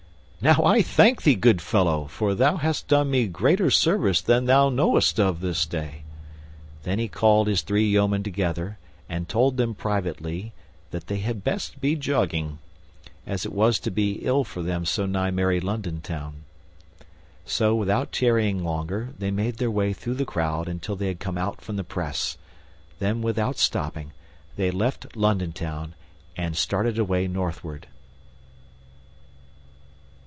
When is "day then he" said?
5.67-7.07